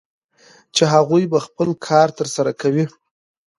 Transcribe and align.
چې 0.75 0.83
هغوی 0.93 1.23
به 1.31 1.39
خپل 1.45 1.69
کار 1.87 2.07
ترسره 2.19 2.51
کوي 2.61 2.85